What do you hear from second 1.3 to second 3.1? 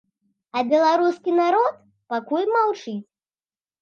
народ пакуль маўчыць.